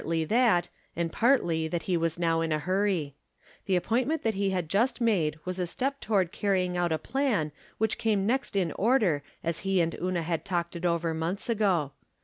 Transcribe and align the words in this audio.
Partly 0.01 0.25
that, 0.25 0.69
and 0.95 1.13
partly 1.13 1.67
that 1.67 1.83
he 1.83 1.95
was 1.95 2.17
now 2.17 2.41
in 2.41 2.51
a 2.51 2.57
hurry. 2.57 3.13
The 3.67 3.75
appointment 3.75 4.23
he 4.23 4.49
had 4.49 4.67
just 4.67 4.99
made 4.99 5.37
was 5.45 5.59
a 5.59 5.67
step 5.67 5.99
toward 6.01 6.31
carrying 6.31 6.75
out 6.75 6.91
a 6.91 6.97
plan 6.97 7.51
which 7.77 7.99
came 7.99 8.25
next 8.25 8.55
in 8.55 8.71
order 8.71 9.21
as 9.43 9.59
he 9.59 9.79
and 9.79 9.93
Una 10.01 10.23
had 10.23 10.43
talked 10.43 10.75
it 10.75 10.85
over 10.87 11.13
months 11.13 11.49
ago. 11.49 11.91